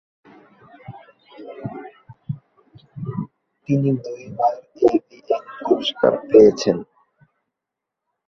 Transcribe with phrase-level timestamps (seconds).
[3.67, 4.53] তিনি দুইবার
[4.87, 6.77] এভিএন পুরস্কার পেয়েছেন।